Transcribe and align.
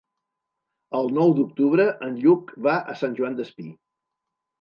El 0.99 1.09
nou 1.17 1.33
d'octubre 1.39 1.85
en 2.07 2.15
Lluc 2.23 2.49
va 2.69 2.73
a 2.95 2.97
Sant 3.03 3.13
Joan 3.21 3.37
Despí. 3.41 3.67